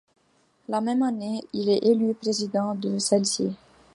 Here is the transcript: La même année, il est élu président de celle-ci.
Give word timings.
La 0.67 0.81
même 0.81 1.03
année, 1.03 1.43
il 1.53 1.69
est 1.69 1.85
élu 1.85 2.15
président 2.15 2.73
de 2.73 2.97
celle-ci. 2.97 3.51